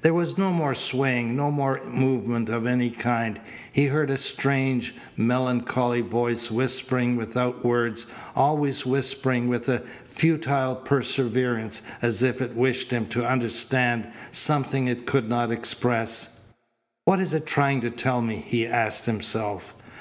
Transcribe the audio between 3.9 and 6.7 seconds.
a strange, melancholy voice,